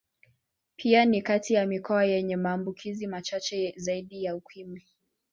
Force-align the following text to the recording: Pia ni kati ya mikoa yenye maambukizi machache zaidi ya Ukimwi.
Pia 0.75 1.05
ni 1.05 1.21
kati 1.21 1.53
ya 1.53 1.65
mikoa 1.65 2.05
yenye 2.05 2.35
maambukizi 2.35 3.07
machache 3.07 3.73
zaidi 3.77 4.23
ya 4.23 4.35
Ukimwi. 4.35 4.85